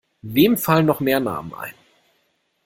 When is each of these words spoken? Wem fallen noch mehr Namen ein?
Wem 0.23 0.57
fallen 0.57 0.87
noch 0.87 0.99
mehr 0.99 1.19
Namen 1.19 1.53
ein? 1.53 1.75